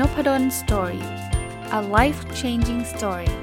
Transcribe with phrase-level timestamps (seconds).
[0.00, 3.34] n o p p a d o l story a life changing story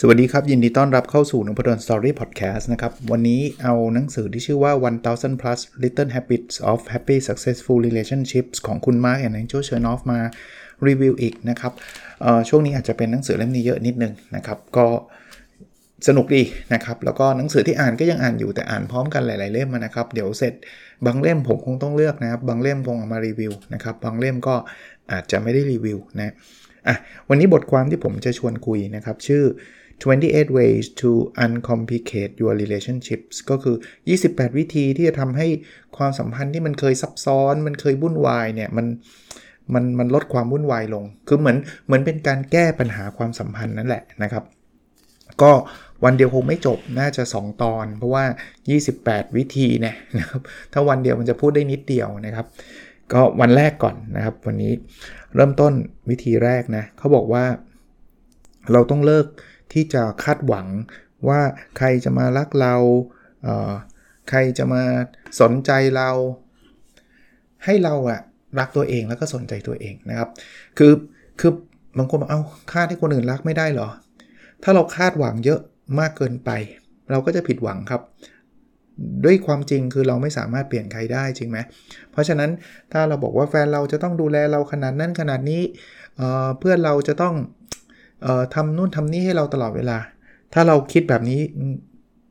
[0.00, 4.72] สวัสดีครับ ยินดีต้อนรับเข้าสู่นพดล story พอดแคสต์นะครับ วันนี้เอาหนังสือที่ชื่อว่า
[5.06, 10.20] 1000 plus little habits of happy successful relationships ของคุณ Marc and Angel Chernoff มา
[10.86, 11.72] รีวิวอีกนะครับ
[12.48, 14.86] ช่วงนี้อาจจะเป็นหนังสือเล่มนี้เยอะนิดนึงนะครับก็
[16.08, 16.42] สนุกดี
[16.74, 20.54] นะครับ แล้วก็หนังสือที่อ่านก็ยังอ่านอยู่แต่อ่านพร้อมกันหลาย ๆเล่มนะครับ เดี๋ยวเสร็จ
[21.06, 24.54] บางเล่มผมคงต้องเลือกนะครับ บางเล่มคงเอามารีวิวนะครับ บางเล่มก็
[25.12, 26.32] อาจจะไม่ได้รีวิวนะ
[26.88, 26.96] อะ
[27.28, 29.44] วันนี้บทความที่ผมจะชวนคุยนะครับ ชื่อ
[29.96, 31.10] 28 ways to
[31.44, 33.76] uncomplicate your relationships ก็คือ
[34.16, 35.46] 28 วิธีที่จะทำให้
[35.96, 38.86] ความสัมพันธ์ที่มันเคยซับซ้อน มันเคยวุ่นวายเนี่ย มัน
[39.74, 44.44] มันมันลดความวุ่นวายลง คือเหมือนเหมือนเป็นการแก้ปัญหาความสัมพันธ์นั่นแหละนะครับ
[45.42, 45.52] ก็
[46.04, 48.24] วันเดียวคงไม่จบน่าจะ 2 ตอน เพราะว่า
[48.80, 50.40] 28 วิธีเนี่ยนะครับ
[50.72, 52.46] ถ้าวันเดียวมันจะพูดได้นิดเดียวนะครับ
[53.12, 54.72] ก็วันแรกก่อนนะครับ วันนี้
[55.34, 55.72] เริ่มต้น
[56.10, 57.44] วิธีแรกนะเขาบอกว่า
[58.72, 59.26] เราต้องเลิก
[59.72, 60.66] ที่จะคาดหวัง
[61.28, 61.40] ว่า
[61.78, 62.74] ใครจะมารักเรา
[63.42, 64.82] เใครจะมา
[65.40, 66.10] สนใจเรา
[67.64, 68.20] ให้เราอะ
[68.58, 70.28] รักตัวเองแล้วก็สนใจตัวเองนะครับ
[70.78, 70.92] คือ
[71.40, 71.52] คือ
[71.98, 73.88] บางคนบอกเอา้าคาดให้คนอื่นรักไม่ได้หรอ
[74.62, 75.60] ถ้าเราคาดหวังเยอะ
[76.00, 76.50] มากเกินไป
[77.10, 78.02] เราก็จะผิดหวังครับ
[79.24, 81.58] ด้วยความจริงคือเราไม่สามารถเปลี่ยนใครได้จริงไหม
[82.12, 82.50] เพราะฉะนั้น
[82.92, 85.62] ถ้าเราบอกว่าแฟนเราจะต้องดูแลเราขนาดนั้นขนาดนี้
[86.16, 87.34] เเพื่อนเราจะต้อง
[88.26, 89.98] ออทำนู่นทำนี่ให้เราตลอดเวลา
[90.54, 91.40] ถ้าเราคิดแบบนี้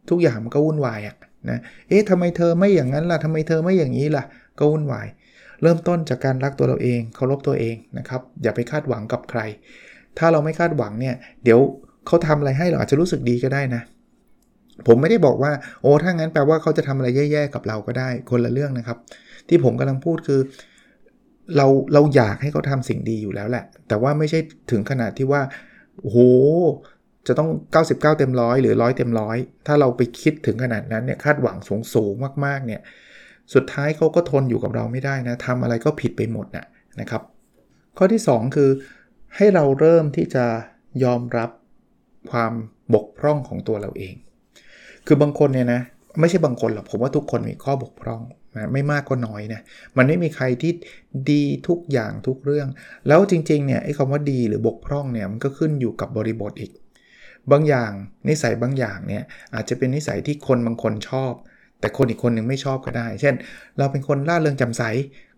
[0.09, 1.15] ทุกอย่างมันก็วุ่นวายอะ
[1.49, 4.23] นะเอ๊ะทำไมเธอไม่อย่างนั้นล่ะทำไมเธอไม่อย่างนี้ล่ะ
[4.59, 5.07] ก็วุ่นวาย
[5.61, 9.41] เริ่มต้นจากการรักตัวเราเองเคารพตัวเองนะครับ อย่าไปคาดหวังกับใคร
[10.17, 11.59] ถ้าเราไม่คาดหวังเนี่ย เดี๋ยว
[12.07, 13.81] เขาทำอะไรให้เราอาจจะรู้สึกดีก็ได้นะ
[14.87, 18.97] ผมไม่ได้บอกว่า โอ้ถ้างั้นแปลว่าเขาจะทำอะไรแย่ๆกับเราก็ได้คนละเรื่องนะครับ
[19.49, 20.39] ที่ผมกำลังพูดคือ
[21.57, 24.39] เราเราอยากให้เขาทำสิ่งดีอยู่แล้วแหละ แต่ว่าไม่ใช่
[24.71, 25.41] ถึงขนาดที่ว่า
[26.01, 26.17] โอ้โห
[27.27, 29.37] จะต้อง 99 เต็มร้อยหรือร้อยเต็มร้อย
[29.67, 32.13] ถ้าเราไปคิดถึงขนาดนั้นเนี่ย คาดหวังสูงสูง
[32.45, 32.81] มาก ๆ เนี่ย
[33.53, 36.65] สุดท้ายเขาก็ทนอยู่กับเราไม่ได้นะทำอะไรก็ผิดไปหมดนะ
[36.99, 37.21] นะครับ
[37.97, 38.69] ข้อที่ 2 คือ
[39.35, 40.45] ให้เราเริ่มที่จะ
[41.03, 41.49] ยอมรับ
[42.31, 42.53] ความ
[42.93, 44.15] บกพร่องของตัวเราเอง
[45.07, 45.81] คือบางคนเนี่ยนะ
[46.19, 48.21] ไม่ใช่บางคนหรอกผมว่าทุกคนมีข้อบกพร่อง
[48.55, 49.61] นะไม่มากก็น้อยนะ
[49.97, 50.71] มันไม่มีใครที่
[51.31, 52.67] ดีทุกอย่างทุกเรื่อง
[53.07, 56.71] แล้วจริงๆเนี่ยไอ้คำว่าดีหรือบกพร่องเนี่ยมันก็ขึ้นอยู่กับบริบทอีก
[57.51, 57.91] บางอย่าง
[58.27, 59.23] นิสัยบางอย่างเนี่ย
[59.53, 61.33] อาจจะเป็นนิสัยที่คนบางคนชอบ
[61.79, 63.33] แต่คนอีกคนหนึ่งไม่ชอบก็ได้ เช่น
[63.77, 64.83] เราเป็นคนล่าเริงจำใส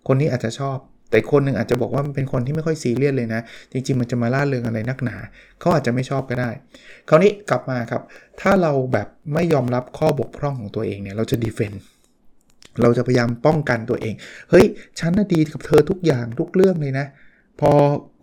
[0.08, 0.78] คนนี้อาจจะชอบ
[1.12, 5.18] แต่คนหนึ่งอาจจะบอกว่ามันเป็นคนที่ไม่ค่อยซีเรียสเลยนะ จริง ๆ มันจะมาล่าเริงอะไรนักหนา
[5.60, 6.50] เขาอาจจะไม่ชอบก็ได้
[7.10, 8.02] คราวนี้กลับมาครับ
[8.42, 11.84] ถ้าเราแบบไม่ยอมรับข้อบกพร่องของตัวเองเนี่ย เราจะดีเฟนต์
[12.82, 14.14] เราจะพยายามป้องกันตัวเอง
[14.50, 14.66] เฮ้ย
[15.00, 17.06] ฉันน่ะดีกับเธอทุกอย่างทุกเรื่องเลยนะ
[17.60, 17.72] พอ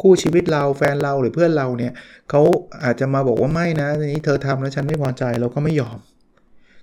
[0.02, 1.92] คู่ชีวิตเราแฟนเราหรือเพื่อนเราเนี่ย
[2.30, 2.42] เขา
[2.84, 5.98] อาจจะมาบอกว่าไม่นะนี้เธอทำแล้วฉันไม่พอใจเราก็ไม่ยอม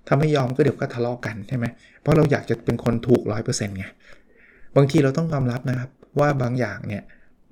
[0.08, 1.66] ถ้าไม่ยอมก็เดี๋ยวก็ทะเลาะกันใช่ไหม
[2.02, 3.86] เพราะเราอยากจะเป็นคนถูกร้อยเปอร์เซ็นต์ไง
[4.76, 5.90] บางทีเราต้องยอมรับนะครับ
[6.20, 7.04] ว่าบางอย่างเนี่ย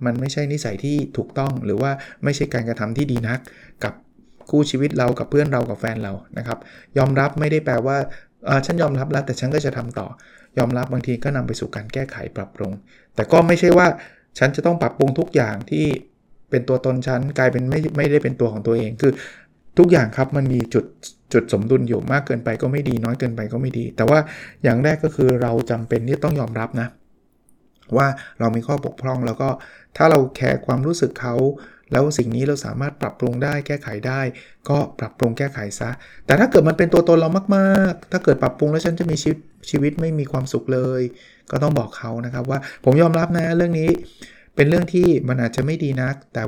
[0.06, 1.92] มันไม่ใช่นิสัยที่ถูกต้องหรือว่า
[2.24, 3.40] ไม่ใช่การกระทำที่ดีนัก
[3.84, 3.94] กับ
[4.50, 6.58] คู่ชีวิตเรากับเพื่อนเรากับแฟนเรานะครับ
[6.98, 7.98] ยอมรับไม่ได้แปลว่า
[8.66, 10.08] ฉันยอมรับแล้วแต่ฉันก็จะทำต่อ
[10.58, 12.72] ยอมรับบางทีก็นำไปสู่การแก้ไขปรับปรุง
[13.16, 13.88] แต่ก็ไม่ใช่ว่า
[14.40, 15.86] ฉันจะต้องปรับปรุงทุกอย่างที่
[16.50, 19.12] เป็นตัวตนฉันกลายเป็นไม่ไม่ได้เป็นตัวของตัวเองคือ
[19.78, 20.86] ทุกอย่างครับมันมีจุด
[21.34, 24.20] จุดสมดุลอยู่มากเกินไปก็ไม่ดีน้อยเกินไปก็ไม่ดี แต่ว่า
[24.64, 26.88] อย่างแรกก็คือเราจำเป็นที่ต้องยอมรับนะ
[27.98, 28.08] ว่า
[28.40, 29.50] เรามีข้อบกพร่องแล้วก็
[29.98, 31.36] ถ้าเราแคร์ความรู้สึกเขา
[31.92, 34.22] แล้วสิ่งนี้เราสามารถปรับปรุงได้แก้ไขได้
[34.70, 35.90] ก็ปรับปรุงแก้ไขซะ
[36.26, 41.02] แต่ถ้าเกิดมันเป็นตัวตนเรามากๆ ถ้าเกิดปรับปรุงแล้วฉันจะมีชีวิตชีวิตไม่มีความสุขเลย
[41.52, 43.90] ก็ต้องบอกเขานะครับว่าผมยอมรับนะเรื่องนี้
[44.56, 46.42] เป็นเรื่องที่มันอาจจะไม่ดีนัก แต่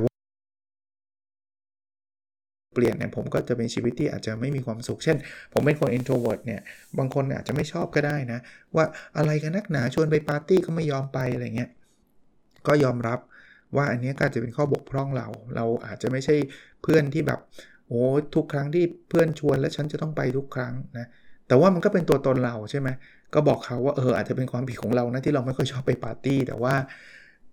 [2.72, 5.16] เปลี่ยนเนี่ยผมก็จะเป็นชีวิตที่อาจจะไม่มีความสุข เช่น
[5.52, 6.60] ผมเป็นคน introvert เนี่ย
[6.98, 8.38] บางคนอาจจะไม่ชอบก็ได้นะ
[8.76, 8.84] ว่า
[9.16, 11.70] อะไรกันนักหนาชวนไปปาร์ตี้ก็ไม่ยอมไปอะไรเงี้ย
[12.66, 13.18] ก็ยอมรับ
[13.76, 16.34] ว่าอันนี้ก็จะเป็นข้อบกพร่องเรา เราอาจจะไม่ใช่
[16.82, 17.40] เพื่อนที่แบบ
[17.88, 18.02] โอ้
[18.34, 21.06] ทุกครั้งที่เพื่อนชวนแล้วฉันจะต้องไปทุกครั้งนะ
[21.48, 22.88] แต่ว่ามันก็เป็นตัวตนเราใช่ไหม
[23.34, 26.74] ก็บอกเขาว่าเอออาจจะเป็นความผิดของเรานะที่เราไม่ค่อยชอบไปปาร์ตี้แต่ว่า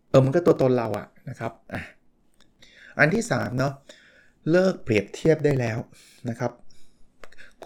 [0.10, 1.82] เออมันก็ตัวตนเราอะนะครับอะ
[3.00, 3.74] อันที่3เนาะ
[4.52, 5.78] เลิกเปรียบเทียบได้แล้ว
[6.30, 6.52] นะครับ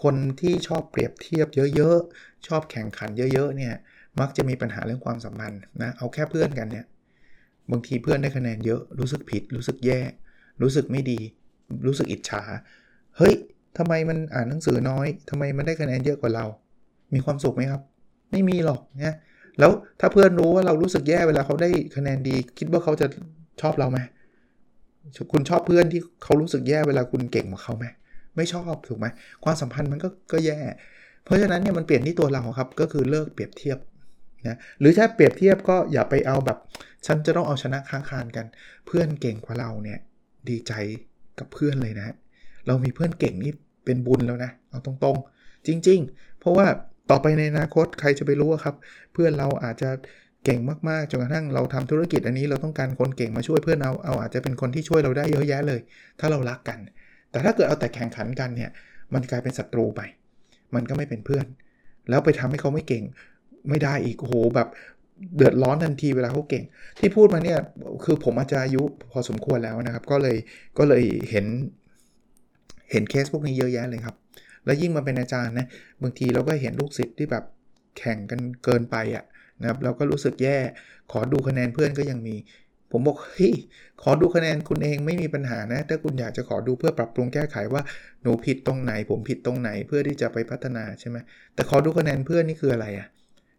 [0.02, 3.74] คนที่ชอบเปรียบเทียบเยอะๆ ชอบแข่งขันเยอะๆ เนี่ย
[4.20, 6.86] มักจะมีปัญหาเรื่องความสัมพันธ์นะ เอาแค่เพื่อนกันเนี่ย
[7.70, 10.00] บางทีเพื่อนได้คะแนนเยอะ รู้สึกผิด รู้สึกแย่
[10.62, 11.20] รู้สึกไม่ดี
[11.86, 12.42] รู้สึกอิจฉา
[13.16, 13.34] เฮ้ย
[13.78, 16.46] ทำไมมันอ่านหนังสือน้อยทำไมมันได้คะแนนเยอะกว่าเรา
[17.14, 17.82] มีความสุขไหมครับ
[18.30, 19.16] ไม่มีหรอกนะ
[19.58, 23.06] แล้วถ้าเพื่อนรู้ว่าเรารู้สึกแย่เวลาเขาได้คะแนนดี คิดว่าเขาจะ
[23.60, 23.98] ชอบเราไหม
[25.32, 27.86] คุณชอบเพื่อนที่เขารู้สึกแย่เวลาคุณเก่งกว่าเขาไหม
[28.36, 29.06] ไม่ชอบถูกไหม
[29.44, 30.60] ความสัมพันธ์มันก็ก็แย่
[31.24, 33.78] เพราะฉะนั้นเนี่ยมันเปลี่ยนที่ตัวเราครับก็คือเลิกเปรียบเทียบ
[34.46, 36.58] นะหรือถ้าเปรียบเทียบก็อย่าไปเอาแบบ
[37.06, 38.46] ฉันจะต้องเอาชนะค้างคานกัน
[38.86, 39.98] เพื่อนเก่งกว่าเราเนี่ย
[40.48, 40.72] ดีใจ
[41.38, 42.14] กับเพื่อนเลยนะ
[42.66, 43.52] เรามีเพื่อนเก่งนี่
[43.84, 46.66] เป็นบุญแล้วนะ เอาตรงๆ จริง ๆ เพราะว่า
[47.10, 48.74] ต่อไปในอนาคตใครจะไปรู้ครับ
[49.12, 49.90] เพื่อนเราอาจจะ
[50.44, 55.80] เก่งมากๆจนกระทั่งเราทำธุรกิจอันนี้เราต้องการคนเก่งมาช่วยเพื่อนเราเอาอาจจะเป็นคนที่ช่วยเราได้เยอะแยะเลย
[56.20, 56.78] ถ้าเรารักกัน
[57.30, 58.70] แต่ถ้าเกิดเอาแต่แข่งขันกันเนี่ย
[59.14, 60.00] มันกลายเป็นศัตรูไป
[60.74, 61.46] มันก็ไม่เป็นเพื่อน
[62.08, 63.04] แล้วไปทำให้เขาไม่เก่ง
[63.68, 64.68] ไม่ได้อีกโอ้โหแบบ
[65.36, 66.64] เดือดร้อนทันทีเวลาเขาเก่ง
[66.98, 67.58] ที่พูดมาเนี่ย
[68.04, 68.82] คือผมอาจจะอายุ
[69.12, 70.36] พอสมควรแล้วนะครับ ก็เลย
[70.78, 71.46] ก็เลยเห็น
[72.90, 74.16] เห็นเคสพวกนี้เยอะแยะเลยครับ
[74.64, 75.66] แล้วยิ่งมาเป็นอาจารย์นะ
[76.02, 77.44] บางทีเราก็เห็นลูกศิษย์ที่แบบ
[77.98, 79.24] แข่งกันเกินไปอะ่ะ
[79.60, 80.58] นะครับเราก็รู้สึกแย่
[81.12, 82.36] ขอดูคะแนนเพื่อนก็ยังมี
[82.90, 83.54] ผมบอกเฮ้ย
[84.02, 87.82] ขอดูคะแนนคุณเองไม่มีปัญหานะ ถ้าคุณอยากจะขอดูเพื่อปรับปรุงแก้ไขว่า
[88.22, 91.16] หนูผิดตรงไหน ผมผิดตรงไหนเพื่อที่จะไปพัฒนาใช่ไหม
[91.54, 93.08] แต่ขอดูคะแนนเพื่อนนี่คืออะไรอะ่ะ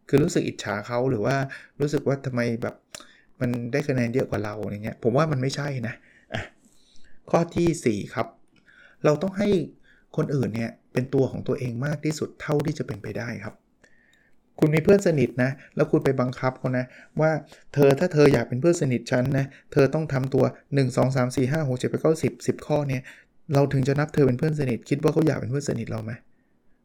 [0.10, 1.36] คือรู้สึกอิจฉาเขาหรือว่า
[1.82, 2.76] รู้สึกว่าทำไมแบบ
[3.42, 6.42] มันได้คะแนนเยอะกว่าเราอย่างเงี้ยผมว่ามันไม่ใช่นะะ
[7.30, 8.28] ข้อที่ 4 ครับ
[9.06, 9.50] เราต้องให้
[10.18, 13.56] คนอื่นเนี่ยเป็นตัวของตัวเองมากที่สุดเท่าที่จะเป็นไปได้ครับ
[14.60, 16.86] คุณมีเพื่อนสนิทนะ แล้วคุณไปบังคับเขานะ
[17.22, 17.32] ว่า
[17.74, 20.44] เธอถ้าเธออยากเป็นเพื่อนสนิทฉันนะ เธอต้องทำตัว
[20.74, 23.02] 1 2 3 4 5 6 7 8 9 10 10 ข้อเนี่ย
[23.54, 26.12] เราถึงจะนับเธอเป็นเพื่อนสนิท คิดว่าเขาอยากเป็นเพื่อนสนิทเราไหม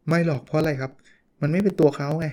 [0.09, 0.93] ไม่หรอกเพราะอะไรครับ
[1.41, 2.27] มันไม่เป็นตัวเขาไง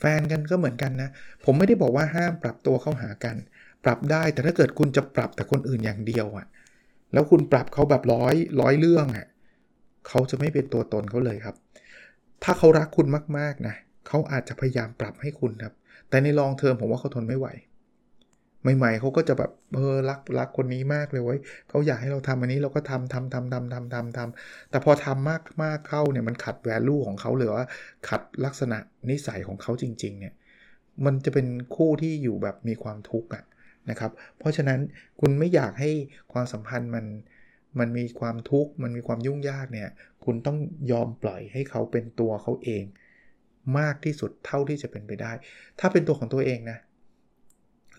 [0.00, 1.10] แฟนกันก็เหมือนกันนะ
[1.44, 3.36] ผมไม่ได้บอกว่าห้ามปรับตัวเข้าหากัน
[3.84, 6.46] ปรับได้ แต่ถ้าเกิดคุณจะปรับแต่คนอื่นอย่างเดียวอะ่ะ
[7.12, 9.26] แล้วคุณปรับเขาแบบร้อยร้อยเรื่องอะ่ะ
[10.08, 11.56] เขาจะไม่เป็นตัวตนเขาเลยครับ
[12.44, 13.06] ถ้าเขารักคุณ
[13.38, 15.74] มากๆนะเขาอาจจะพยายามปรับให้คุณครับ
[16.08, 17.48] แต่ในลองเทอมผมว่าเขาทนไม่ไหว
[18.76, 27.66] ใหม่ๆเขาก็จะแบบเออรักรักคนนี้มากเลยเว้ยเขาอยากให้เราทำอันนี้เราก็ทำทำทำทำทำทำทำแต่พอทำมากมากเข้าเนี่ยมันขัดแวลูของเขาหรือว่า
[28.08, 28.78] ขัดลักษณะ
[29.10, 30.34] นิสัยของเขาจริง ๆ เนี่ย
[31.04, 31.46] มันจะเป็น
[31.76, 33.44] คู่ที่อยู่แบบมีความทุกข์อะ
[33.90, 34.80] นะครับ เพราะฉะนั้น
[35.20, 35.90] คุณไม่อยากให้
[36.32, 37.04] ความสัมพันธ์มัน
[37.78, 39.88] มันมีความทุกข์มันมีความยุ่งยากเนี่ย
[40.24, 40.58] คุณต้อง
[40.92, 42.84] ยอมปล่อยให้เขาเป็นตัวเขาเอง
[43.78, 45.32] มากที่สุดเท่าที่จะเป็นไปได้
[45.80, 46.78] ถ้าเป็นตัวของตัวเองนะ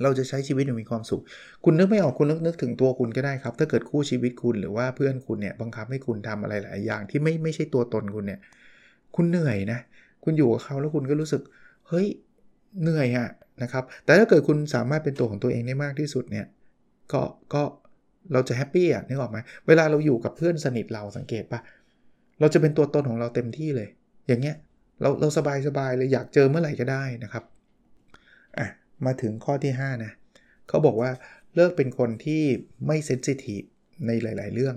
[0.04, 1.22] เราจะใช้ชีวิตอย่างมีความสุข
[1.63, 8.40] คุณนึกไม่ออกคุณนึกนึกถึงตัวคุณก็ได้ครับ ถ้าเกิดคู่ชีวิตคุณหรือว่าเพื่อนคุณเนี่ยบังคับให้คุณทำอะไรหลายอย่างที่ไม่ไม่ใช่ตัวตนคุณเนี่ย
[9.16, 9.80] คุณเหนื่อยนะ
[10.24, 11.42] คุณอยู่กับเขาแล้วคุณก็รู้สึก
[11.88, 12.08] เฮ้ย
[12.81, 13.30] เหนื่อยอะ
[13.63, 16.46] นะครับ แต่ถ้าเกิดคุณสามารถเป็นตัวของตัวเองได้มากที่สุดเนี่ย
[17.12, 17.22] ก็
[17.54, 17.63] ก็
[18.34, 19.38] เราจะ happy อะนึกออกไหม
[19.68, 21.60] เวลาเราอยู่กับเพื่อนสนิทเราสังเกตปะ
[22.40, 23.90] เราจะเป็นตัวตนของเราเต็มที่เลย
[24.28, 24.56] อย่างเงี้ย
[25.01, 27.44] เราเราสบายสบายเลยอยากเจอเมื่อไหร่ก็ได้นะครับ
[28.57, 28.68] อะ
[29.06, 30.12] มาถึงข้อที่ 5 นะ
[30.68, 31.12] เขาบอกว่า
[31.56, 32.44] เลิกเป็นคนที่
[32.88, 33.63] ไม่ sensitive
[34.07, 34.75] ในหลาย ๆ เรื่อง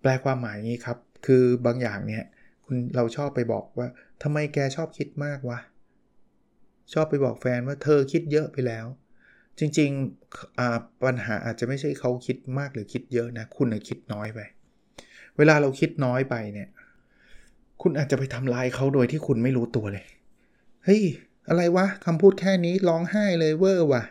[0.00, 2.24] แปลความหมายนี้ครับ คือบางอย่างเนี่ย
[2.64, 3.88] คุณเราชอบไปบอกว่า
[4.22, 5.58] ทำไมแกชอบคิดมากวะ
[6.92, 8.86] ชอบไปบอกแฟนว่าเธอคิดเยอะไปแล้ว
[9.58, 14.40] จริงๆปัญหาอาจจะไม่ใช่เขาคิดมากหรือคิดเยอะนะ คุณคิดน้อยไป
[15.36, 16.68] เวลาเราคิดน้อยไปเนี่ย
[17.82, 20.04] คุณอาจจะไปทำลายเขาโดยที่คุณไม่รู้ตัวเลย
[20.84, 21.02] เฮ้ย
[21.48, 24.02] อะไรวะคำพูดแค่นี้ร้องไห้เลยเวอร์ว่ะ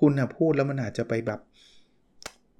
[0.00, 1.40] คุณนะพูดแล้วมันอาจจะไปแบบ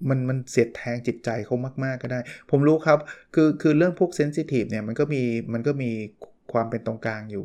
[0.09, 2.21] มันมันเสียดแทงจิตใจเขามาก ๆ ก็ได้
[2.51, 2.99] ผมรู้ครับ
[3.35, 5.91] คือคือเรื่องพวก sensitive เนี่ยมันก็มีมันก็มี
[6.53, 7.45] ความเป็นตรงกลางอยู่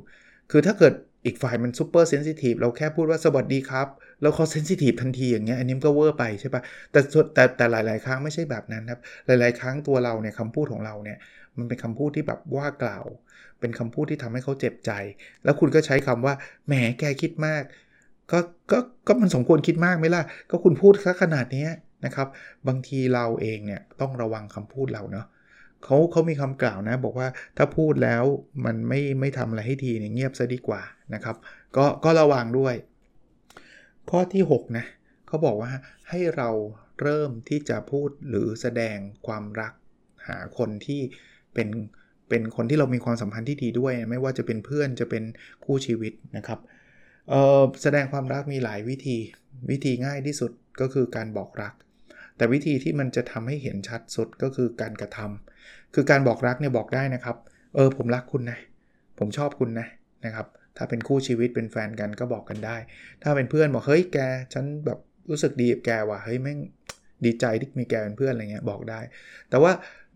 [0.52, 0.94] คือถ้าเกิด
[1.26, 3.88] อีกฝ่ายมัน super sensitive เราแค่พูดว่าสวัสดีครับ
[4.22, 7.00] แล้วเขา sensitive ทันทีอย่างเงี้ยอันนี้ก็เวอร์ไปใช่ปะแต่
[7.34, 11.18] แต่แต่หลาย ๆ ครั้งไม่ใช่แบบนั้นครับ หลาย ๆ ครั้งตัวเราเนี่ยคำพูดของเราเนี่ย
[11.58, 13.06] มันเป็นคำพูดที่แบบว่ากล่าว
[13.60, 14.92] เป็นคำพูดที่ทำให้เขาเจ็บใจ
[15.44, 16.34] แล้วคุณก็ใช้คำว่า
[16.68, 17.64] แหมแกคิดมาก
[18.32, 18.40] ก็
[18.72, 21.68] ก็ก็มันสมควรคิดมากไหมล่ะ ก็คุณพูดขนาดนี้
[22.06, 22.28] นะครับ
[22.68, 25.26] บางทีเราเองเนี่ยต้องระวังคำพูดเราเนาะ
[25.84, 27.28] เขาเขามีคำกล่าวนะ บอกว่า
[27.58, 28.24] ถ้าพูดแล้ว
[28.66, 30.82] มันไม่ไม่ทำอะไรให้ทีเนี่ยเงียบซะดีกว่า
[31.14, 31.36] นะครับ
[31.78, 32.76] ก็ก็ระวังด้วย
[34.10, 34.86] ข้อที่ 6 นะ
[35.28, 35.72] เขาบอกว่า
[36.10, 36.50] ให้เรา
[37.02, 39.74] เริ่มที่จะพูดหรือแสดงความรัก
[40.28, 41.02] หาคนที่
[41.54, 41.70] เป็น
[42.30, 45.24] เป็นคนที่เรามีความสัมพันธ์ที่ดีด้วย ไม่ว่าจะเป็นเพื่อนจะเป็น
[45.66, 46.60] คู่ชีวิตนะครับ
[47.82, 49.18] แสดงความรักมีหลายวิธี
[49.70, 50.52] วิธีง่ายที่สุด
[50.82, 51.74] ก็คือการบอกรัก
[52.38, 55.55] แต่วิธีที่มันจะทำให้เห็นชัดสุดก็คือการกระทำ
[55.96, 57.36] คือการบอกรักเนี่ยบอกได้นะครับ
[57.76, 58.58] เออผมรักคุณนะ
[59.20, 59.88] ผมชอบคุณนะ
[60.26, 60.48] นะครับ
[60.78, 62.78] ถ้าเป็นคู่ชีวิตเป็นแฟนกันก็บอกกันได้
[63.24, 64.18] ถ้าเป็นเพื่อนบอกเฮ้ยแก
[64.54, 65.00] ฉันแบบ
[65.30, 66.60] รู้สึกดีกับแกว่ะเฮ้ยแม่ง
[67.26, 69.00] ดีใจที่มีแกเป็นเพื่อนอะไรเงี้ยบอกได้
[69.50, 69.72] แต่ว่า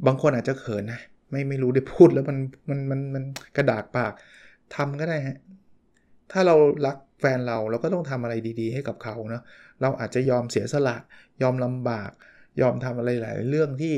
[0.05, 2.38] บางคนอาจจะเขินนะไม่ไม่รู้ได้พูดแล้วมัน
[2.69, 3.24] มันมันมัน
[3.57, 4.13] กระดากปาก
[4.75, 5.38] ทำก็ได้ฮะ
[6.31, 6.55] ถ้าเรา
[6.86, 9.43] รักแฟนเราเราก็ต้องทำอะไรดีๆ ให้กับเขาเนาะ
[9.81, 10.98] เราอาจจะยอมเสียสละ
[11.41, 12.12] ยอมลำบาก
[12.62, 13.95] ยอมทำอะไรหลายเรื่องที่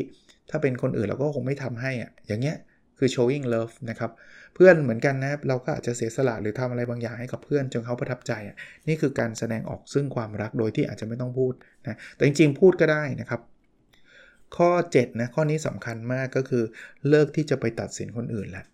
[0.51, 2.57] ถ้าเป็นคนอื่นเราก็คงไม่ทำให้อะ่ะอย่างเงี้ย
[2.97, 4.11] คือ showing love นะครับ
[4.55, 8.55] เพื่อนเหมือนกันนะเราก็อาจจะเสียสละหรือทำอะไรบางอย่างให้กับเพื่อนจนเขาประทับใจอะ
[8.87, 11.53] นี่คือการแสดงออกซึ่งความรักโดยที่อาจจะไม่ต้องพูด
[11.87, 13.41] นะแต่จริงๆ พูดก็ได้นะครับ
[14.57, 16.63] ข้อ7นะข้อนี้สำคัญมากก็คือ
[17.09, 18.65] เลิกที่จะไปตัดสินคนอื่นแล้ว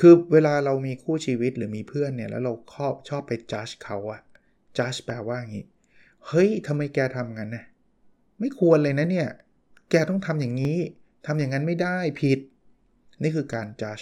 [0.00, 4.20] คือเวลาเรามีคู่ชีวิตหรือมีเพื่อนเนี่ยแล้วเราชอบชอบไปจัดเขาอะ
[4.78, 5.66] จัดแปลว่าอย่างนี้
[6.26, 7.64] เฮ้ยทำไมแกทำงั้นนะ
[8.40, 9.28] ไม่ควรเลยนะเนี่ย
[9.90, 10.78] แกต้องทำอย่างนี้
[11.26, 12.38] ทำอย่างนั้นไม่ได้ผิด
[13.22, 13.98] นี่คือการจัด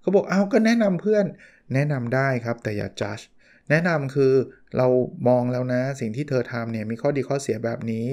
[0.00, 1.24] เขาบอกเอาก็แนะนำเพื่อน
[1.74, 3.18] แนะนำได้ครับแต่อย่าจัด
[3.70, 4.32] แนะนำคือ
[4.76, 4.86] เรา
[5.28, 8.06] มองแล้วนะสิ่งที่เธอทำเนี่ยมีข้อดีข้อเสียแบบนี้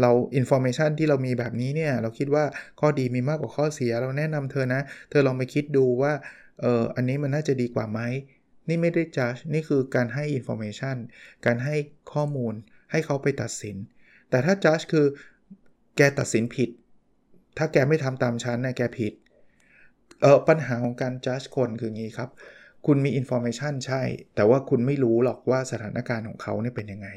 [0.00, 2.44] เรา information ที่เรามีแบบนี้เนี่ยเราคิดว่า
[2.80, 6.12] ข้อดีมีมากกว่าข้อเสีย เราแนะนำเธอนะ เธอลองไปคิดดูว่า
[6.60, 8.00] เอออันนี้มันน่าจะดีกว่าไหม
[8.68, 10.96] นี่ไม่ได้จัดนี่คือการให้ information
[11.46, 11.76] การให้
[12.12, 12.54] ข้อมูล
[12.90, 13.76] ให้เขาไปตัดสิน
[14.30, 15.06] แต่ถ้าจัดคือ
[15.98, 16.70] แกตัดสินผิด
[17.58, 19.12] ถ้าแกไม่ทำตามชั้นนะแกผิด
[20.22, 22.30] เออปัญหาของการจัดคนคืองี้ครับ
[22.86, 24.02] คุณมีอินโฟเมชันใช่
[24.34, 27.08] แต่ว่าคุณไม่รู้หรอกว่าสถานการณ์ของเขาเนี่ยเป็นยังไง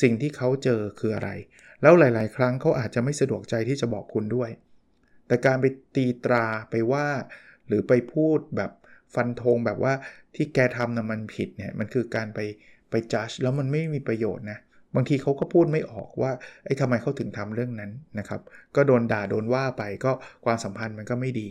[0.00, 1.30] สิ่งที่เขาเจอคืออะไร
[1.82, 4.50] แล้วหลาย ๆ ครั้งเขาอาจจะไม่สะดวกใจที่จะบอกคุณด้วย
[5.26, 7.06] แต่การไปตีตราไปว่า
[7.66, 8.70] หรือไปพูดแบบ
[9.14, 9.94] ฟันธงแบบว่า
[10.34, 12.40] ที่แกทำนะมันผิดเนี่ยมันคือการไป
[12.90, 14.58] ไปจัดแล้วมันไม่มีประโยชน์นะ
[14.94, 16.32] บางทีเขาก็พูดไม่ออกว่า
[16.64, 18.40] ไอ้ทำไมเขาถึงทำเรื่องนั้นนะครับ
[18.76, 20.12] ก็โดนด่าโดนว่าไปก็
[20.44, 21.48] ความสัมพันธ์มันก็ไม่ดี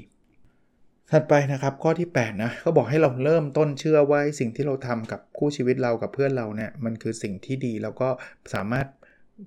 [1.12, 8.10] ถัดไปนะครับข้อที่8นะเขาบอกให้เราเริ่มต้นเชื่อว่าสิ่งที่เราทำกับคู่ชีวิตเรากับเพื่อนเราเนี่ยมันคือสิ่งที่ดีแล้วก็
[8.54, 8.88] สามารถ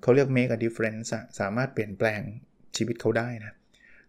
[0.02, 1.08] เขาเรียก make a difference
[1.40, 2.20] สามารถเปลี่ยนแปลง
[2.76, 3.52] ชีวิตเขาได้นะ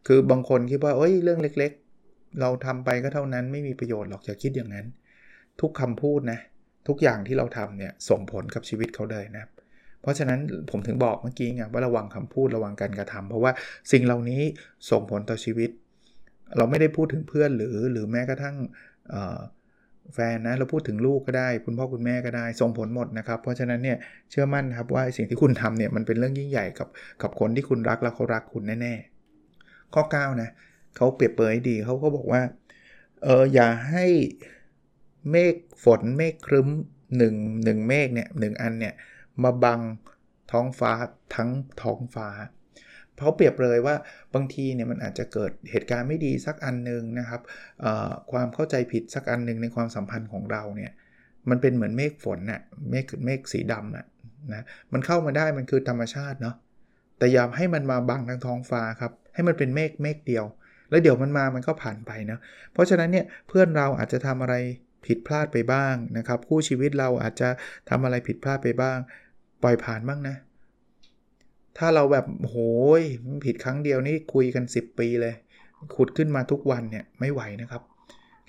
[0.07, 4.85] คือบางคนคิดว่าเอ้ยเรื่องเล็กๆ เราทำไปก็เท่านั้นไม่มีประโยชน์หรอกอย่าคิดอย่างนั้น
[5.61, 6.39] ทุกคำพูดนะ
[6.87, 9.45] ทุกอย่างที่เราทำเนี่ยส่งผลกับชีวิตเขาเลยนะ
[10.05, 10.39] เพราะฉะนั้น
[10.71, 13.51] ผมถึงบอกเมื่อกี้ไงว่าระวังคำพูดระวังการกระทำเพราะว่า
[13.91, 14.41] สิ่งเหล่านี้
[14.89, 15.69] ส่งผลต่อชีวิต
[16.57, 18.55] เราไม่ได้พูดถึงเพื่อนหรือหรือแม้กระทั่ง
[20.13, 23.97] แฟนนะเราพูดถึงลูกก็ได้ คุณพ่อคุณแม่ก็ได้ส่งผลหมดนะครับ เพราะฉะนั้นเนี่ย
[24.31, 26.87] เชื่อมั่นครับว่าสิ่งที่คุณทำเนี่ยมันเป็นเรื่องยิ่งใหญ่กับ
[27.21, 30.49] กับคนที่คุณรักแล้วเขารักคุณแน่ๆ ข้อ9นะ
[30.95, 32.41] เขาเปรียบเปรยดีเขาก็บอกว่า
[33.23, 34.05] เอออย่าให้
[35.31, 36.67] เมฆฝนเมฆครึ้ม
[37.17, 38.93] 1 1เมฆเนี่ยหนึ่งอันเนี่ย
[39.43, 39.79] มาบัง
[40.51, 40.91] ท้องฟ้า
[41.35, 41.49] ทั้ง
[41.81, 42.27] ท้องฟ้า
[43.17, 43.95] เขาเปรียบเลยว่า
[44.35, 47.41] บางทีเนี่ยมันอาจจะเกิดเหตุการณ์ไม่ดีสักอันนึงนะครับ
[48.31, 50.91] ความเข้าใจผิดสักอันนึงในความสัมพันธ์ของเราเนี่ย
[51.49, 54.05] มันเป็นเหมือนเมฆฝนน่ะเมฆเมฆสีดำน่ะ
[54.53, 56.55] นะมันเข้ามาได้มันคือธรรมชาติเนาะ
[57.17, 60.45] แต่อย่าให้มันมาบังทั้งท้องฟ้าครับให้มันเป็นเมฆเมฆเดียว
[60.89, 62.39] แล้วเดี๋ยวมันมามันก็ผ่านไปนะ
[62.73, 64.55] เพราะฉะนั้นเนี่ยเพื่อนเราอาจจะทำอะไร
[65.05, 67.49] ผิดพลาดไปบ้างนะครับคู่ชีวิตเราอาจจะ
[67.89, 68.97] ทำอะไรผิดพลาดไปบ้าง
[69.63, 70.35] ปล่อยผ่านบ้างนะ
[71.77, 72.57] ถ้าเราแบบโห
[72.99, 73.01] ย
[73.45, 75.33] ผิดครั้งเดียวนี่คุยกัน 10 ปีเลย
[75.95, 77.81] ขุดขึ้นมาทุกวันเนี่ยไม่ไหวนะครับ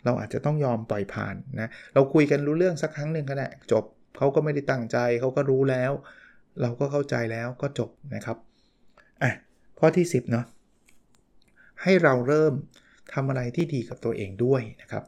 [0.04, 3.84] เราอาจจะต้องยอมปล่อยผ่านนะเราคุยกันรู้เรื่องสักครั้งหนึ่งก็ได้จบ
[4.16, 5.92] เขาก็ไม่ได้ตั้งใจเขาก็รู้แล้ว
[6.62, 8.36] เราก็เข้าใจแล้วก็จบนะครับ
[9.22, 9.32] อะ
[9.78, 10.44] ข้อที่ 10เนาะ
[11.82, 12.52] ให้เราเริ่ม
[13.14, 15.04] ทำอะไรที่ดีกับตัวเองด้วยนะครับ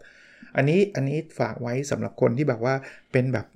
[0.57, 2.75] อันนี้อันนี้ฝากไว้สำหรับคนที่แบบว่า
[3.13, 3.47] เป็นแบบ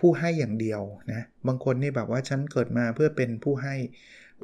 [0.00, 3.74] ผู้ให้อย่างเดียวนะบางคนนี่แบบว่าฉันเกิดมาเพื่อเป็นผู้ให้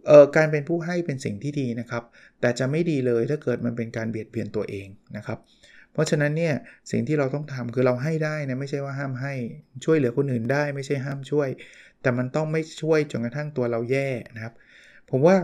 [0.07, 2.03] เอ่อการเป็นผู้ให้เป็นสิ่งที่ดีนะครับ
[2.41, 5.39] แต่จะไม่ดีเลยถ้าเกิดมันเป็นการเบียดเบียนตัวเองนะครับ
[5.93, 6.55] เพราะฉะนั้นเนี่ย
[6.91, 9.35] สิ่งที่เราต้องทำคือเราให้ได้นะไม่ใช่ว่าห้ามให้
[9.85, 11.49] ช่วยเหลือคนอื่นได้ไม่ใช่ห้ามช่วย
[12.03, 14.55] แต่มันต้องไม่ช่วยจนกระทั่งตัวเราแย่นะครับ
[15.11, 15.37] ผมว่า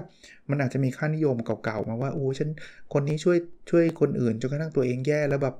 [0.50, 2.49] มันอาจจะมีค่านิยมเก่าๆมาว่าโอ้ฉัน
[2.92, 3.38] คนนี้ช่วย
[3.71, 5.54] ช่วยคนอื่นจนกระทั่งตัวเองแย่แล้วแบบ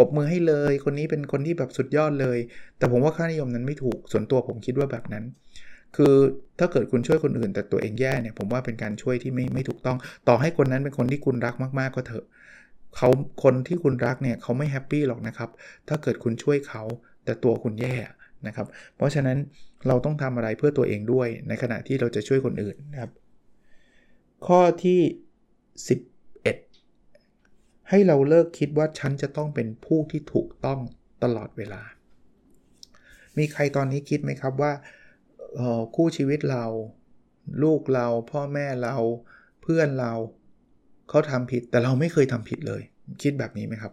[0.00, 2.38] ปบมือให้เลย คนนี้เป็นคนที่แบบสุดยอดเลย
[2.78, 5.24] แต่ผมว่าค่านิยมนั้นไม่ถูกส่วนตัวผมคิดว่าแบบนั้น
[5.96, 6.14] คือ
[6.58, 9.96] ถ้าเกิดคุณช่วยคนอื่นแต่ตัวเองแย่เนี่ยผมว่าเป็นการช่วยที่ไม่ไม่ถูกต้อง
[10.28, 12.24] ต่อให้คนนั้นเป็นคนที่คุณรักมากๆก็เถอะ
[12.96, 13.08] เขา
[13.42, 15.50] คนที่คุณรักเนี่ยเขาไม่แฮปปี้หรอกนะครับ
[15.88, 16.82] ถ้าเกิดคุณช่วยเขา
[17.24, 17.94] แต่ตัวคุณแย่
[18.46, 18.66] นะครับ
[18.96, 19.38] เพราะฉะนั้น
[19.88, 23.10] เราต้องทำอะไรเพื่อตัวเองด้วยในขณะที่เราจะช่วยคนอื่นนะครับ
[24.46, 25.00] ข้อที่
[25.88, 26.09] 10
[27.90, 30.80] ให้เราเลิกคิดว่าฉันจะต้องเป็นผู้ที่ถูกต้อง
[31.22, 31.82] ตลอดเวลา
[33.38, 34.72] มีใครตอนนี้คิดไหมครับว่า
[35.96, 36.64] คู่ชีวิตเรา
[37.62, 38.96] ลูกเรา พ่อแม่เรา
[39.62, 40.12] เพื่อนเรา
[41.08, 42.82] เขาทำผิดแต่เราไม่เคยทำผิดเลย
[43.22, 43.92] คิดแบบนี้ไหมครับ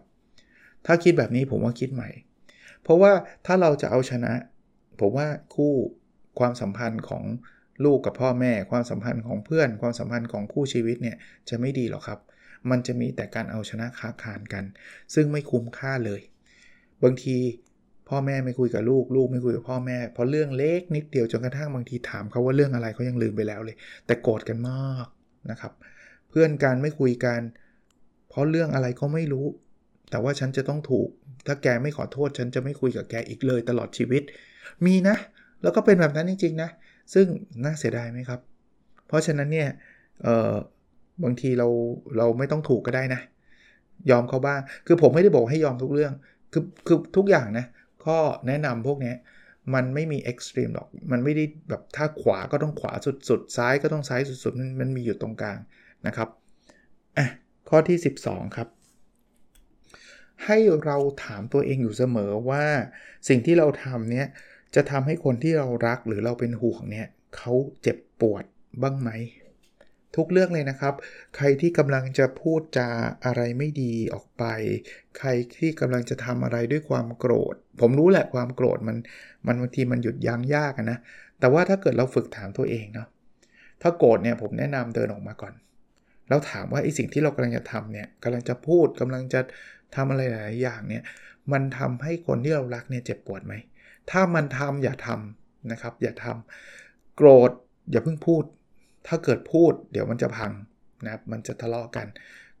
[0.86, 2.10] ถ้าคิดแบบนี้ผมว่าคิดใหม่
[2.82, 3.12] เพราะว่า
[3.46, 4.32] ถ้าเราจะเอาชนะ
[5.00, 5.72] ผมว่าคู่
[6.38, 7.24] ความสัมพันธ์ของ
[7.84, 11.16] ลูกกับพ่อแม่ ความสัมพันธ์ของเพื่อน ความสัมพันธ์ของคู่ชีวิตเนี่ย
[11.48, 12.18] จะไม่ดีหรอกครับ
[12.70, 14.64] มันจะมีแต่การเอาชนะค้าคานกัน
[15.14, 16.20] ซึ่งไม่คุ้มค่าเลย
[17.04, 17.36] บางที
[18.08, 25.06] พ่อแม่ไม่คุยกับลูก ลูกไม่คุยกับพ่อแม่เพราะเรื่องเล็กนิดเดียวจนกระทั่งบางทีถามเขาว่าเรื่องอะไรเขายังลืมไปแล้วเลย แต่โกรธกันมาก
[25.50, 25.72] นะครับ
[26.28, 27.40] เพื่อนกันไม่คุยกัน
[28.28, 29.46] เพราะเรื่องอะไรก็ไม่รู้
[30.10, 31.08] แต่ว่าฉันจะต้องถูก
[31.46, 34.22] ถ้าแกไม่ขอโทษฉันจะไม่คุยกับแกอีกเลยตลอดชีวิต
[34.86, 35.16] มีนะ
[35.62, 36.70] แล้วก็เป็นแบบนั้นจริงๆนะ
[37.14, 37.26] ซึ่ง
[37.64, 38.40] น่าเสียดายไหมครับ
[39.06, 39.68] เพราะฉะนั้นเนี่ย
[40.22, 40.54] เออ
[41.24, 41.68] บางทีเรา
[42.16, 43.20] เราไม่ต้องถูกก็ได้นะ
[44.10, 46.12] ยอมเขาบ้าง คือผมไม่ได้บอกให้ยอมทุกเรื่อง
[46.52, 47.66] คือคือทุกอย่างนะ
[48.04, 49.14] ข้อแนะนำพวกนี้
[49.74, 52.92] มันไม่มีเอ็กซ์ตรีมหรอก มันไม่ได้แบบถ้าขวาก็ต้องขวา
[53.28, 55.58] สุดๆ ซ้ายก็ต้องซ้ายสุดๆ มันมันมีอยู่ตรงกลาง
[56.06, 56.28] นะครับ
[57.18, 57.26] อะ
[57.68, 58.68] ข้อที่ 12 ครับ
[60.44, 62.64] ให้เราถามตัวเองอยู่เสมอว่า
[63.28, 64.26] สิ่งที่เราทำเนี้ย
[64.74, 68.44] จะทำให้คนที่เรารักหรือเราเป็นห่วงเนี่ยเขาเจ็บปวด
[68.82, 69.10] บ้างไหม
[70.16, 70.94] ทุกเรื่องเลยนะครับ
[71.36, 72.88] ใครที่กำลังจะพูดจา
[73.24, 74.44] อะไรไม่ดีออกไป
[75.18, 78.96] ใครที่กำลังจะทำอะไรด้วยความโกรธ ผมรู้แหละความโกรธมัน
[79.46, 80.98] มันบางทีมันหยุดยั้งยากนะ
[81.40, 83.08] แต่ว่าถ้าเกิดเราฝึกถามตัวเองเนาะ
[83.82, 85.54] ถ้าโกรธเนี่ยผมแนะนำเดินออกมาก่อน
[86.28, 89.40] แล้วถามว่าไอ้สิ่งที่เรากำลังจะทำเนี่ยกำลังจะพูดกำลังจะ
[89.96, 91.02] ทำอะไรหลายอย่างเนี่ย
[91.52, 93.54] มันทำให้คนที่เรารักเนี่ยเจ็บปวดไหม
[94.10, 97.50] ถ้ามันทำอย่าทำนะครับ อย่าทำโกรธ
[97.90, 98.44] อย่าเพิ่งพูด
[99.06, 100.52] ถ้าเกิดพูดเดี๋ยวมันจะพัง
[101.04, 102.06] นะครับมันจะทะเลาะกัน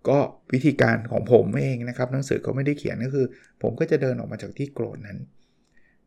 [0.08, 0.18] ก็
[0.52, 3.26] วิธีการของผมเองนะครับหนังสือก็ไม่ได้เขียนก็คือ
[3.62, 5.18] ผมก็จะเดินออกมาจากที่โกรธนั้น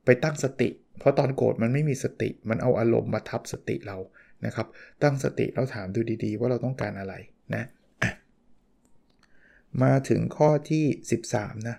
[0.06, 0.70] ไปตั้งสติ
[1.00, 3.98] เพราะตอนโกรธมันไม่มีสติ มันเอาอารมณ์มาทับสติเรา
[4.46, 4.68] นะครับ
[5.04, 7.14] ตั้งสติแล้วถามดูดีๆ ว่าเราต้องการอะไร
[7.56, 7.64] นะ
[9.84, 10.86] มาถึงข้อที่
[11.28, 11.78] 13 นะ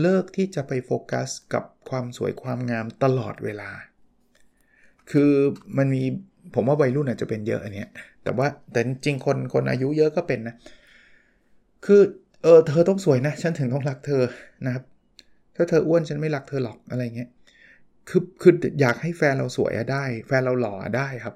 [0.00, 3.70] เลิกที่จะไปโฟกัสกับความสวยความงามตลอดเวลา
[5.10, 5.32] คือ
[5.78, 6.04] มันมี
[6.54, 7.88] ผมว่าวัยรุ่นอาจจะเป็นเยอะอันเนี้ย
[8.24, 10.54] แต่ว่าแต่จริงคนคนอายุเยอะก็เป็นนะ
[11.86, 12.00] คือ
[12.42, 14.22] เออเธอต้องสวยนะ ฉันถึงต้องรักเธอ
[14.66, 14.84] นะครับ
[15.56, 17.28] ถ้าเธออ้วนฉันไม่รักเธอหรอกอะไรเงี้ย
[18.08, 21.34] คือคืออยากให้แฟนเราสวยได้ แฟนเราหล่อได้ครับ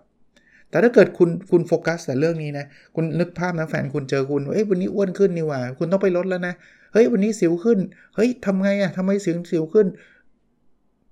[0.71, 6.55] แต่ถ้าเกิดคุณคุณโฟกัสแต่เรื่องนี้นะ คุณนึกภาพนะแฟนคุณเจอคุณเอ้ยวันนี้อ้วนขึ้นนี่ว่า คุณต้องไปลดแล้วนะ
[6.93, 7.79] เฮ้ยวันนี้สิวขึ้น
[8.15, 9.87] เฮ้ยทำไงอะทำไมสิวสิวขึ้น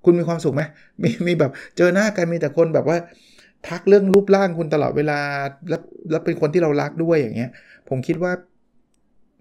[0.04, 0.62] คุณมีความสุขไหม
[1.02, 2.96] มีมีแบบเจอหน้ากันมีแต่คนแบบว่า
[3.68, 5.20] ทักเรื่องรูปร่างคุณตลอดเวลา
[5.68, 7.50] แล้วแล้วเป็นคนที่เรารักด้วยอย่างเงี้ย
[7.88, 8.33] ผมคิดว่า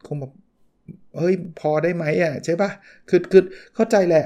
[0.08, 0.32] คงแบบ
[1.18, 2.70] เฮ้ยพอได้ไหมอะใช่ปะ
[3.10, 3.44] คือคือ
[3.76, 4.26] เข้าใจแหละ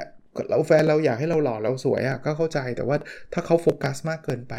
[0.49, 2.97] เราแฟนเราอยากให้เราหล่อเราสวยอะก็เข้าใจแต่ว่า
[3.33, 4.53] ถ้าเขาโฟกัสมากเกินไป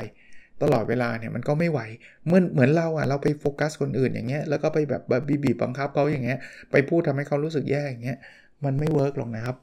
[0.63, 1.81] ตลอดเวลาเนี่ยมันก็ไม่ไหว
[2.25, 6.39] เหมือนเหมือนเราอะเราไปโฟกัสคนอื่นอย่างเงี้ยแล้วก็ไปแบบบีบบังคับเขาอย่างเงี้ย
[6.71, 8.19] ไปพูดทำให้เขารู้สึกแย่อย่างเงี้ย
[8.65, 9.57] มันไม่เวิร์กหรอกนะครับ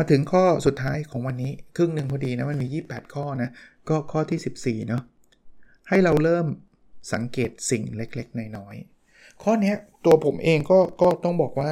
[0.00, 3.50] มาถึงข้อสุดท้ายของวันนี้ ครึ่งหนึ่งพอดีนะ มันมี 28 ข้อนะ
[3.88, 5.02] ก็ข้อที่ 14 เนาะ
[5.88, 6.46] ให้เราเริ่ม
[7.12, 11.70] สังเกตสิ่งเล็กๆ น้อยๆ ข้อนี้ตัวผมเองก็ก็ต้องบอกว่า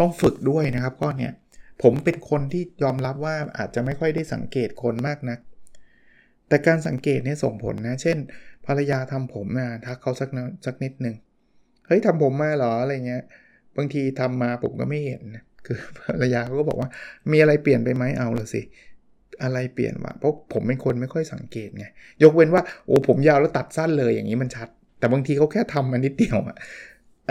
[0.00, 1.30] ต้องฝึกด้วยนะครับข้อนี้
[1.82, 5.38] ผมเป็นคนที่ยอมรับว่าอาจจะไม่ค่อยได้สังเกตคนมากนะัก
[6.48, 8.18] แต่การสังเกตเนี่ยส่งผลนะ เช่น
[8.66, 10.30] ภรรยาทำผมมาทักเขาสัก
[10.66, 11.16] สักนิดหนึ่ง
[11.86, 13.24] เฮ้ยทำผมมาเหรออะไรเงี้ย
[13.76, 16.88] บางทีทำมาผมก็ไม่เห็นนะ คือภรรยาเขาก็บอกว่า
[17.32, 18.62] มีอะไรเปลี่ยนไปไหมเอาละสิ
[19.42, 21.86] อะไรเปลี่ยนวะเพราะผมเป็นคนไม่ค่อยสังเกตไง
[22.22, 26.56] ยกเว้นว่าโอ้ผมยาวแล้วตัดสั้นเลยอย่างนี้มันชัด แต่บางทีเขาแค่ทำมานิดเดียวอะ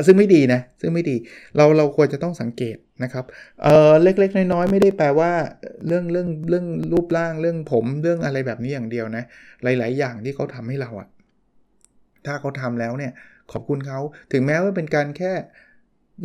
[0.08, 1.16] ซึ่งไม่ดีนะ ซึ่งไม่ดี
[1.58, 3.26] เราเราควรจะต้องสังเกตนะครับ
[3.64, 5.32] เออเล็ก ๆ น้อยๆ ไม่ได้แปลว่า
[5.88, 9.24] เรื่องเรื่องเรื่องรูปร่างเรื่องผมเรื่องอะไรแบบนี้อย่างเดียวนะ
[9.64, 11.08] หลาย ๆ อย่างที่เขาทำให้เราอะ
[12.26, 13.12] ถ้าเขาทำแล้วเนี่ย
[13.52, 14.00] ขอบคุณเขา
[14.32, 15.32] ถึงแม้ว่าเป็นการแค่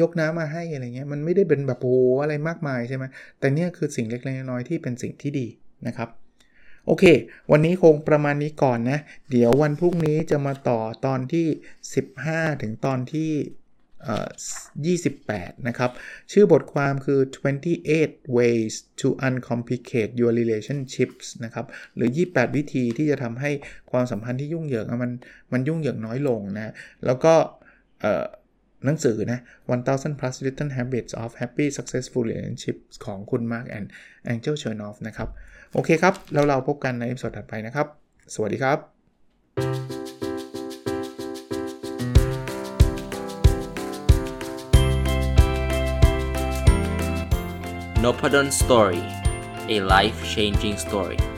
[0.00, 3.04] ยกน้ำมาให้อะไรเงี้ยมันไม่ได้เป็นแบบโอ้อะไรมากมายใช่ไหม
[3.38, 5.46] แต่เนี่ยคือสิ่งเล็กๆน้อยๆที่เป็นสิ่งที่ดี
[5.86, 6.08] นะครับ
[6.86, 7.04] โอเค
[7.50, 8.98] วันนี้คงประมาณนี้ก่อนนะ
[9.30, 11.46] เดี๋ยววันพรุ่งนี้จะมาต่อตอนที่
[12.04, 13.30] 15 ถึงตอนที่
[14.98, 15.90] 28 นะครับ
[16.32, 17.20] ชื่อบทความคือ
[17.78, 23.50] 28 ways to uncomplicate your relationships นะครับ หรือ 28 วิธีที่จะทำให้
[23.90, 25.12] ความสัมพันธ์ที่ยุ่งเหยิงมัน
[25.52, 26.72] มันยุ่งเหยิงน้อยลงนะ
[27.04, 27.34] แล้วก็
[28.86, 33.86] หนังสือนะ 1000 plus little habits of happy successful relationships ของคุณ Mark and
[34.32, 35.28] Angel Chernoff นะครับ
[35.74, 37.86] โอเคครับ แล้วเราพบกันในอีพิโดถัดไปนะครับ
[38.34, 38.78] สวัสดีครับ
[48.04, 49.02] n o p a d o n Story
[49.74, 51.35] a life changing story